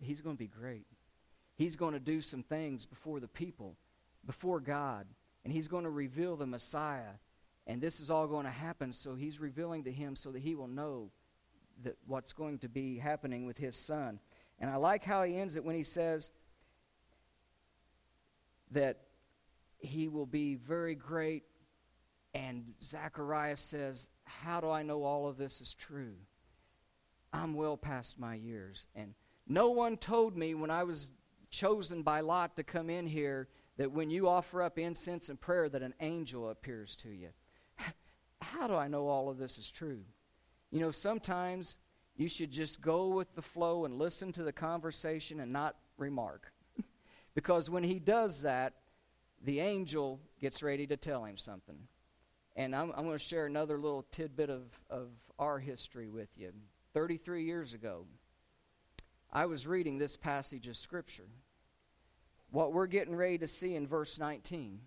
[0.00, 0.86] he's going to be great.
[1.56, 3.76] He's going to do some things before the people,
[4.26, 5.06] before God,
[5.44, 7.18] and he's going to reveal the Messiah.
[7.66, 10.54] And this is all going to happen, so he's revealing to him so that he
[10.54, 11.10] will know
[11.84, 14.18] that what's going to be happening with his son.
[14.58, 16.32] And I like how he ends it when he says,
[18.72, 18.98] that
[19.78, 21.44] he will be very great.
[22.34, 26.14] And Zacharias says, How do I know all of this is true?
[27.32, 28.86] I'm well past my years.
[28.94, 29.14] And
[29.46, 31.10] no one told me when I was
[31.50, 35.68] chosen by Lot to come in here that when you offer up incense and prayer
[35.68, 37.28] that an angel appears to you.
[38.40, 40.00] How do I know all of this is true?
[40.70, 41.76] You know, sometimes
[42.16, 46.52] you should just go with the flow and listen to the conversation and not remark.
[47.32, 48.74] Because when he does that,
[49.44, 51.78] the angel gets ready to tell him something.
[52.56, 55.08] And I'm, I'm going to share another little tidbit of, of
[55.38, 56.52] our history with you.
[56.92, 58.06] 33 years ago,
[59.32, 61.28] I was reading this passage of Scripture.
[62.50, 64.80] What we're getting ready to see in verse 19.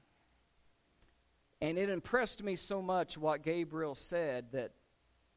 [1.61, 4.73] And it impressed me so much what Gabriel said that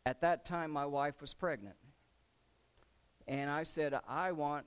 [0.04, 1.76] at that time my wife was pregnant.
[3.28, 4.66] And I said, I want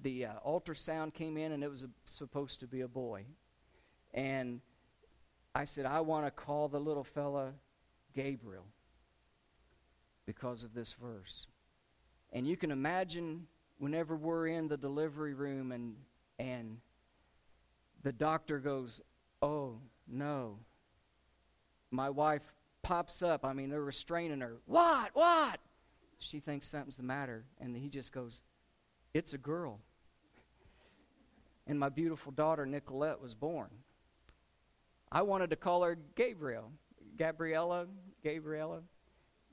[0.00, 3.26] the uh, ultrasound came in and it was a, supposed to be a boy.
[4.12, 4.60] And
[5.54, 7.52] I said, I want to call the little fella
[8.14, 8.64] Gabriel
[10.26, 11.46] because of this verse.
[12.32, 13.46] And you can imagine
[13.78, 15.96] whenever we're in the delivery room and
[16.38, 16.78] and
[18.02, 19.00] the doctor goes,
[19.42, 20.58] Oh, no.
[21.90, 22.42] My wife
[22.82, 23.44] pops up.
[23.44, 24.56] I mean, they're restraining her.
[24.66, 25.10] What?
[25.14, 25.60] What?
[26.18, 27.44] She thinks something's the matter.
[27.60, 28.42] And he just goes,
[29.14, 29.78] It's a girl.
[31.66, 33.70] And my beautiful daughter, Nicolette, was born.
[35.14, 36.72] I wanted to call her Gabriel.
[37.18, 37.86] Gabriella,
[38.24, 38.80] Gabriella.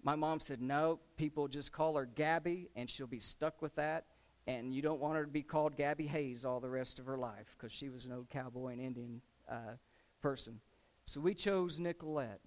[0.02, 4.06] My mom said, No, people just call her Gabby, and she'll be stuck with that.
[4.48, 7.17] And you don't want her to be called Gabby Hayes all the rest of her
[7.17, 9.76] life because she was an old cowboy and Indian uh,
[10.22, 10.62] person.
[11.04, 12.39] So we chose Nicolette.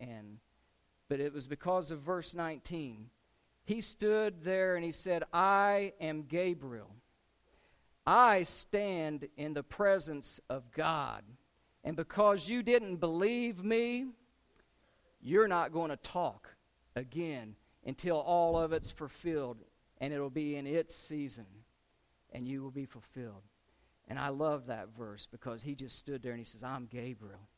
[0.00, 0.38] And,
[1.08, 3.08] but it was because of verse 19.
[3.64, 6.90] He stood there and he said, I am Gabriel.
[8.04, 11.22] I stand in the presence of God.
[11.88, 14.08] And because you didn't believe me,
[15.22, 16.54] you're not going to talk
[16.94, 19.56] again until all of it's fulfilled
[19.98, 21.46] and it'll be in its season
[22.30, 23.40] and you will be fulfilled.
[24.06, 27.48] And I love that verse because he just stood there and he says, I'm Gabriel.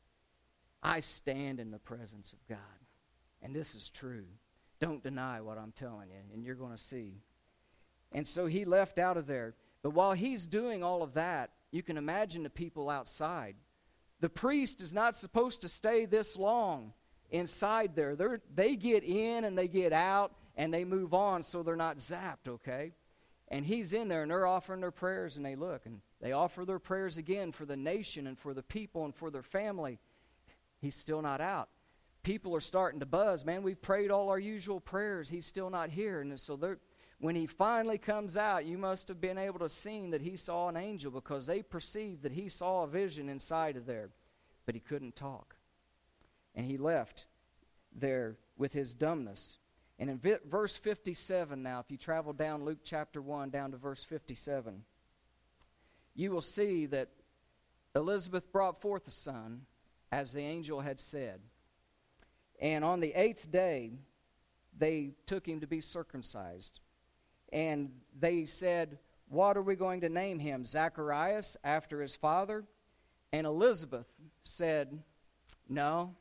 [0.80, 2.58] I stand in the presence of God.
[3.42, 4.26] And this is true.
[4.78, 7.14] Don't deny what I'm telling you, and you're going to see.
[8.12, 9.56] And so he left out of there.
[9.82, 13.56] But while he's doing all of that, you can imagine the people outside.
[14.20, 16.92] The priest is not supposed to stay this long
[17.30, 18.16] inside there.
[18.16, 21.98] They're, they get in and they get out and they move on so they're not
[21.98, 22.92] zapped, okay?
[23.48, 26.64] And he's in there and they're offering their prayers and they look and they offer
[26.64, 29.98] their prayers again for the nation and for the people and for their family.
[30.80, 31.68] He's still not out.
[32.22, 33.44] People are starting to buzz.
[33.44, 35.30] Man, we've prayed all our usual prayers.
[35.30, 36.20] He's still not here.
[36.20, 36.78] And so they're,
[37.20, 40.68] when he finally comes out, you must have been able to see that he saw
[40.68, 44.08] an angel because they perceived that he saw a vision inside of there.
[44.64, 45.56] But he couldn't talk.
[46.54, 47.26] And he left
[47.94, 49.58] there with his dumbness.
[49.98, 53.76] And in vi- verse 57 now, if you travel down Luke chapter 1 down to
[53.76, 54.82] verse 57,
[56.14, 57.10] you will see that
[57.94, 59.66] Elizabeth brought forth a son,
[60.10, 61.40] as the angel had said.
[62.60, 63.92] And on the eighth day,
[64.78, 66.80] they took him to be circumcised.
[67.52, 70.64] And they said, What are we going to name him?
[70.64, 72.64] Zacharias, after his father?
[73.32, 74.06] And Elizabeth
[74.42, 75.02] said,
[75.68, 76.14] No,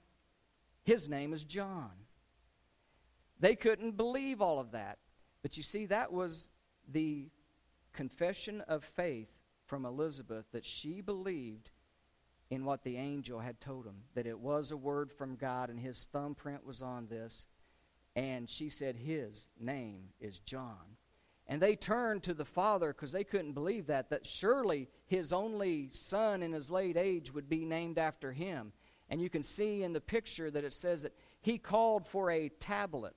[0.84, 1.92] his name is John.
[3.40, 5.00] They couldn't believe all of that.
[5.42, 6.52] But you see, that was
[6.92, 7.30] the
[7.94, 9.30] confession of faith
[9.66, 11.70] from Elizabeth that she believed
[12.50, 15.80] in what the angel had told him, that it was a word from God and
[15.80, 17.48] his thumbprint was on this.
[18.16, 20.98] And she said, His name is John.
[21.50, 25.90] And they turned to the father because they couldn't believe that, that surely his only
[25.92, 28.72] son in his late age would be named after him.
[29.10, 32.50] And you can see in the picture that it says that he called for a
[32.50, 33.16] tablet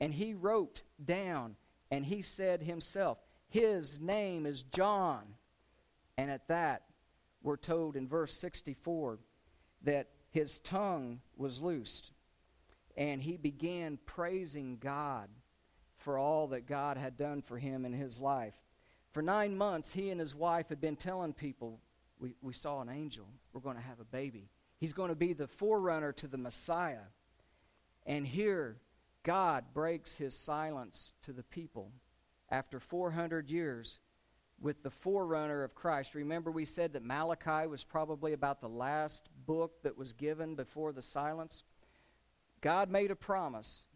[0.00, 1.54] and he wrote down
[1.92, 5.22] and he said himself, His name is John.
[6.18, 6.82] And at that,
[7.44, 9.20] we're told in verse 64
[9.82, 12.10] that his tongue was loosed
[12.96, 15.28] and he began praising God
[16.02, 18.54] for all that God had done for him in his life.
[19.12, 21.80] For nine months, he and his wife had been telling people,
[22.18, 23.26] We, we saw an angel.
[23.52, 24.48] We're going to have a baby.
[24.78, 27.06] He's going to be the forerunner to the Messiah.
[28.06, 28.78] And here,
[29.22, 31.92] God breaks his silence to the people
[32.50, 34.00] after 400 years
[34.60, 36.14] with the forerunner of Christ.
[36.14, 40.92] Remember, we said that Malachi was probably about the last book that was given before
[40.92, 41.64] the silence?
[42.60, 43.86] God made a promise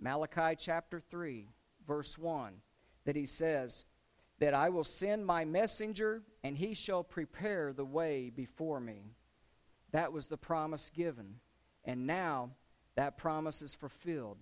[0.00, 1.48] Malachi chapter 3,
[1.86, 2.54] verse 1,
[3.04, 3.84] that he says,
[4.38, 9.14] That I will send my messenger, and he shall prepare the way before me.
[9.92, 11.36] That was the promise given.
[11.84, 12.50] And now
[12.94, 14.38] that promise is fulfilled.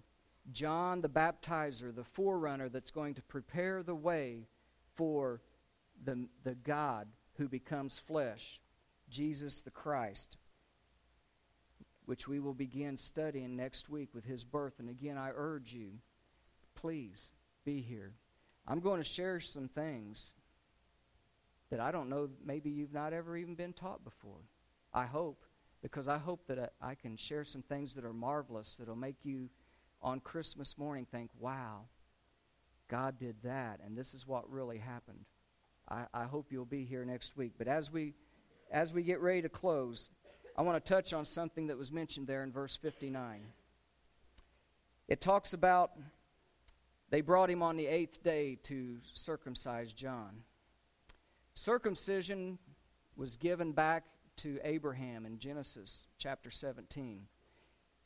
[0.53, 4.47] John the baptizer, the forerunner that's going to prepare the way
[4.95, 5.41] for
[6.05, 8.61] the, the God who becomes flesh,
[9.09, 10.37] Jesus the Christ
[12.07, 14.75] which we will begin studying next week with his birth.
[14.79, 15.93] And again, I urge you,
[16.75, 17.33] please
[17.65, 18.15] be here.
[18.67, 20.33] I'm going to share some things
[21.71, 24.41] that I don't know, maybe you've not ever even been taught before.
[24.95, 25.45] I hope,
[25.83, 29.51] because I hope that I, can share some things that are marvelous that'll make you
[30.01, 31.83] on Christmas morning think, wow,
[32.89, 35.25] God did that, and this is what really happened.
[35.89, 37.55] I, I hope you'll be here next week.
[37.59, 38.15] But as we
[38.71, 40.11] as we get ready to close,
[40.59, 43.43] I want to touch on something that was mentioned there in verse 59.
[45.07, 45.93] It talks about
[47.11, 50.45] they brought him on the eighth day to circumcise John.
[51.53, 52.59] Circumcision
[53.17, 54.05] was given back
[54.37, 57.27] to Abraham in Genesis chapter 17.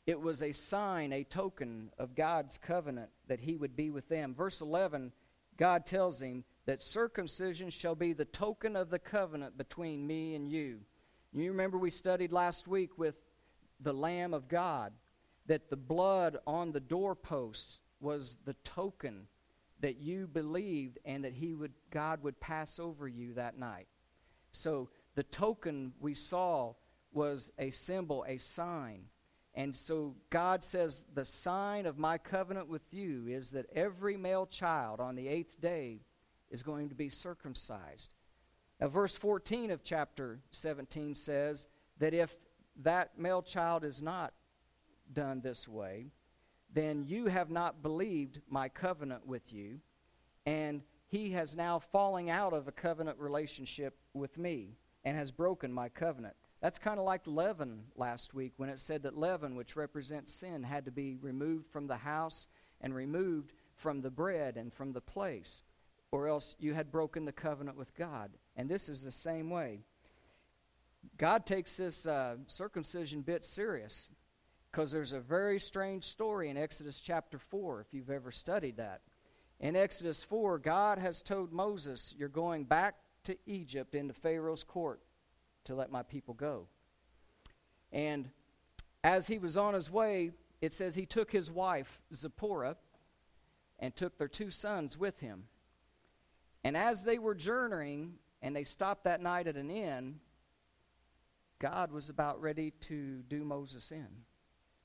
[0.05, 4.35] It was a sign, a token of God's covenant that he would be with them.
[4.35, 5.13] Verse 11,
[5.57, 10.51] God tells him that circumcision shall be the token of the covenant between me and
[10.51, 10.81] you.
[11.33, 13.15] You remember we studied last week with
[13.79, 14.91] the Lamb of God
[15.45, 19.27] that the blood on the doorposts was the token
[19.79, 23.87] that you believed and that he would God would pass over you that night.
[24.51, 26.73] So the token we saw
[27.13, 29.05] was a symbol, a sign.
[29.53, 34.45] And so God says, The sign of my covenant with you is that every male
[34.45, 36.01] child on the eighth day
[36.49, 38.13] is going to be circumcised.
[38.81, 41.67] Verse 14 of chapter 17 says
[41.99, 42.35] that if
[42.81, 44.33] that male child is not
[45.13, 46.07] done this way,
[46.73, 49.79] then you have not believed my covenant with you,
[50.45, 55.71] and he has now falling out of a covenant relationship with me and has broken
[55.71, 56.35] my covenant.
[56.61, 60.63] That's kind of like leaven last week when it said that leaven, which represents sin,
[60.63, 62.47] had to be removed from the house
[62.79, 65.63] and removed from the bread and from the place,
[66.11, 68.31] or else you had broken the covenant with God.
[68.55, 69.79] And this is the same way.
[71.17, 74.09] God takes this uh, circumcision bit serious
[74.71, 79.01] because there's a very strange story in Exodus chapter 4, if you've ever studied that.
[79.59, 82.95] In Exodus 4, God has told Moses, You're going back
[83.25, 85.01] to Egypt into Pharaoh's court
[85.65, 86.67] to let my people go.
[87.91, 88.29] And
[89.03, 90.31] as he was on his way,
[90.61, 92.77] it says he took his wife, Zipporah,
[93.79, 95.43] and took their two sons with him.
[96.63, 100.19] And as they were journeying, and they stopped that night at an inn,
[101.59, 104.07] God was about ready to do Moses in.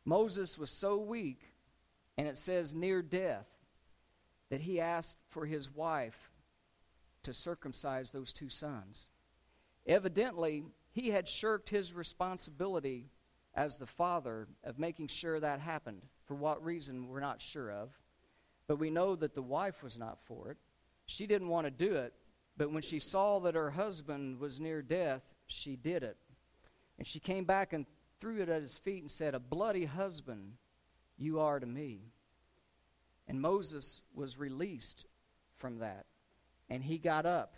[0.04, 1.40] Moses was so weak,
[2.18, 3.46] and it says near death,
[4.50, 6.30] that he asked for his wife
[7.22, 9.08] to circumcise those two sons.
[9.86, 13.10] Evidently, he had shirked his responsibility
[13.54, 16.02] as the father of making sure that happened.
[16.26, 17.90] For what reason, we're not sure of.
[18.68, 20.58] But we know that the wife was not for it.
[21.06, 22.12] She didn't want to do it,
[22.56, 26.16] but when she saw that her husband was near death, she did it.
[26.98, 27.86] And she came back and
[28.20, 30.54] threw it at his feet and said, A bloody husband
[31.18, 32.00] you are to me.
[33.28, 35.06] And Moses was released
[35.56, 36.06] from that.
[36.70, 37.56] And he got up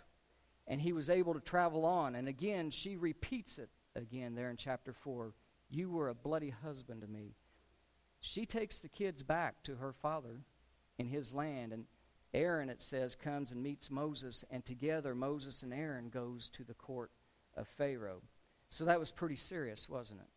[0.67, 2.15] and he was able to travel on.
[2.15, 5.33] And again, she repeats it again there in chapter 4
[5.69, 7.35] You were a bloody husband to me.
[8.19, 10.41] She takes the kids back to her father
[10.97, 11.71] in his land.
[11.71, 11.85] And
[12.33, 14.43] Aaron, it says, comes and meets Moses.
[14.51, 17.11] And together, Moses and Aaron goes to the court
[17.55, 18.21] of Pharaoh.
[18.69, 20.27] So that was pretty serious, wasn't it?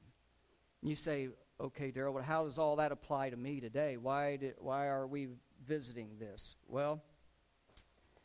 [0.80, 1.28] And you say,
[1.60, 3.96] okay, Daryl, but how does all that apply to me today?
[3.96, 5.28] Why, did, why are we
[5.66, 6.56] visiting this?
[6.66, 7.02] Well,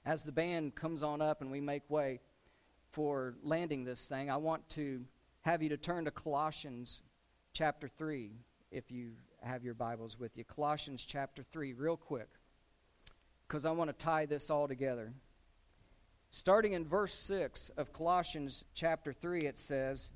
[0.06, 2.22] as the band comes on up and we make way
[2.92, 5.04] for landing this thing, I want to
[5.42, 7.02] have you to turn to Colossians
[7.54, 8.32] chapter 3
[8.72, 9.12] if you
[9.42, 10.44] have your Bibles with you.
[10.44, 12.30] Colossians chapter 3, real quick,
[13.48, 15.14] because I want to tie this all together.
[16.32, 20.12] Starting in verse 6 of Colossians chapter 3, it says,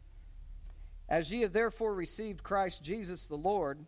[1.07, 3.85] As ye have therefore received Christ Jesus the Lord,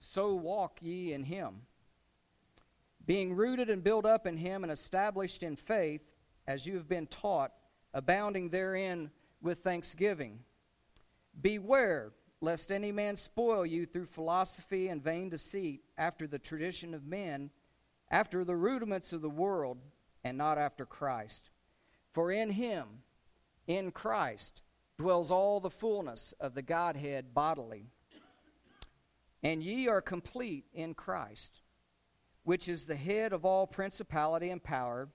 [0.00, 1.62] so walk ye in him
[3.06, 6.02] being rooted and built up in him and established in faith,
[6.46, 7.52] as you have been taught,
[7.94, 9.10] abounding therein
[9.40, 10.38] with thanksgiving.
[11.40, 17.06] Beware lest any man spoil you through philosophy and vain deceit, after the tradition of
[17.06, 17.50] men,
[18.12, 19.78] after the rudiments of the world,
[20.22, 21.50] and not after Christ.
[22.12, 22.86] For in him,
[23.66, 24.62] in Christ,
[24.96, 27.86] dwells all the fullness of the Godhead bodily.
[29.42, 31.62] And ye are complete in Christ
[32.44, 35.08] which is the head of all principality and power,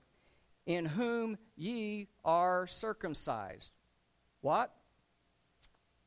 [0.66, 3.72] in whom ye are circumcised.
[4.40, 4.74] What?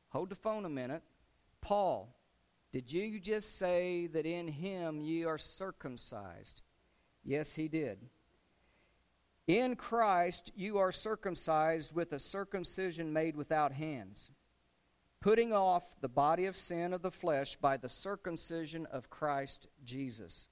[0.08, 1.02] Hold the phone a minute.
[1.60, 2.16] Paul,
[2.72, 6.62] did you just say that in him ye are circumcised?
[7.24, 7.98] Yes, he did.
[9.46, 14.30] In Christ you are circumcised with a circumcision made without hands,
[15.20, 20.48] putting off the body of sin of the flesh by the circumcision of Christ Jesus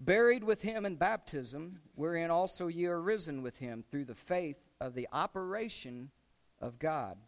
[0.00, 4.56] buried with him in baptism, wherein also ye are risen with him through the faith
[4.80, 6.10] of the operation
[6.60, 7.18] of God,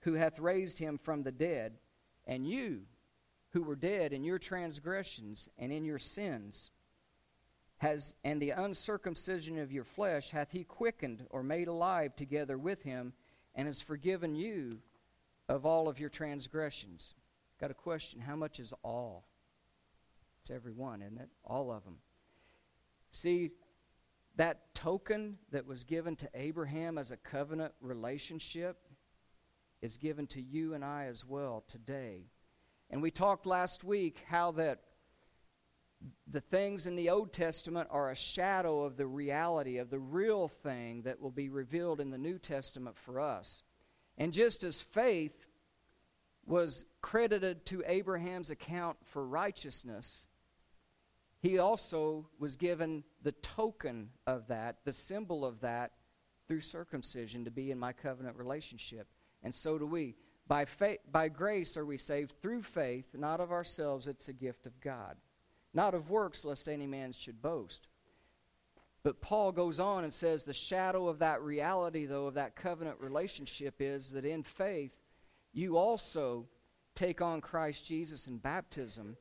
[0.00, 1.78] who hath raised him from the dead,
[2.26, 2.82] and you,
[3.50, 6.70] who were dead in your transgressions and in your sins,
[7.78, 12.82] has and the uncircumcision of your flesh hath he quickened or made alive together with
[12.82, 13.12] him,
[13.54, 14.78] and has forgiven you
[15.48, 17.14] of all of your transgressions.
[17.60, 18.20] Got a question?
[18.20, 19.24] How much is all?
[20.40, 21.28] It's every one, isn't it?
[21.44, 21.98] All of them.
[23.10, 23.50] See,
[24.36, 28.76] that token that was given to Abraham as a covenant relationship
[29.82, 32.26] is given to you and I as well today.
[32.90, 34.80] And we talked last week how that
[36.30, 40.48] the things in the Old Testament are a shadow of the reality of the real
[40.48, 43.62] thing that will be revealed in the New Testament for us.
[44.16, 45.46] And just as faith
[46.46, 50.26] was credited to Abraham's account for righteousness,
[51.40, 55.92] he also was given the token of that, the symbol of that,
[56.46, 59.06] through circumcision to be in my covenant relationship.
[59.42, 60.16] And so do we.
[60.48, 64.66] By, faith, by grace are we saved through faith, not of ourselves, it's a gift
[64.66, 65.16] of God.
[65.74, 67.86] Not of works, lest any man should boast.
[69.02, 73.00] But Paul goes on and says the shadow of that reality, though, of that covenant
[73.00, 74.92] relationship is that in faith,
[75.52, 76.46] you also
[76.94, 79.16] take on Christ Jesus in baptism,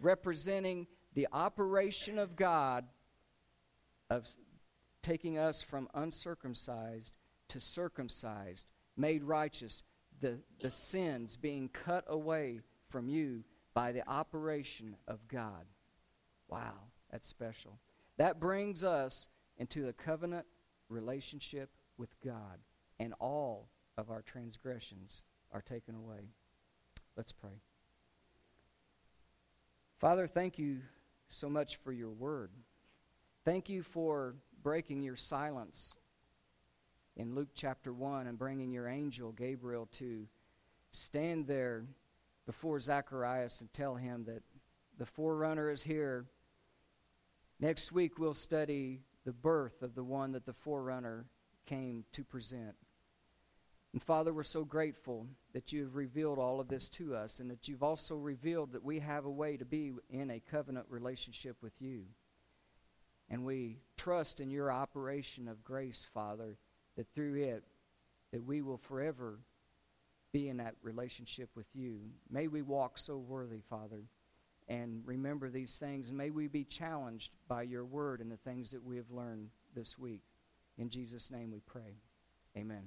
[0.00, 2.86] representing the operation of God
[4.08, 4.26] of
[5.02, 7.12] taking us from uncircumcised
[7.48, 8.66] to circumcised,
[8.96, 9.82] made righteous,
[10.20, 15.64] the, the sins being cut away from you by the operation of God.
[16.50, 16.74] Wow,
[17.10, 17.78] that's special.
[18.16, 19.28] That brings us
[19.58, 20.46] into the covenant
[20.88, 22.58] relationship with God,
[22.98, 25.22] and all of our transgressions
[25.52, 26.30] are taken away.
[27.16, 27.60] Let's pray.
[29.98, 30.78] Father, thank you
[31.28, 32.50] so much for your word.
[33.44, 35.96] Thank you for breaking your silence
[37.16, 40.26] in Luke chapter 1 and bringing your angel Gabriel to
[40.90, 41.84] stand there
[42.46, 44.42] before Zacharias and tell him that
[44.98, 46.26] the forerunner is here.
[47.62, 51.26] Next week, we'll study the birth of the one that the forerunner
[51.66, 52.74] came to present.
[53.92, 57.50] And Father, we're so grateful that you have revealed all of this to us and
[57.50, 61.56] that you've also revealed that we have a way to be in a covenant relationship
[61.60, 62.04] with you.
[63.28, 66.56] And we trust in your operation of grace, Father,
[66.96, 67.64] that through it
[68.32, 69.38] that we will forever
[70.32, 71.98] be in that relationship with you.
[72.30, 74.04] May we walk so worthy, Father,
[74.70, 78.70] and remember these things and may we be challenged by your word and the things
[78.70, 80.22] that we have learned this week.
[80.78, 81.98] In Jesus name we pray.
[82.56, 82.84] Amen.